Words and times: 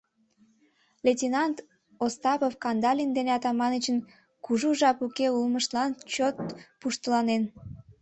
...Лейтенант 1.05 1.57
Остапов 2.05 2.53
Кандалин 2.63 3.09
ден 3.17 3.27
Атаманычын 3.37 3.97
кужу 4.45 4.69
жап 4.79 4.97
уке 5.05 5.27
улмыштлан 5.37 5.91
чот 6.13 6.35
пуштыланен. 6.79 7.43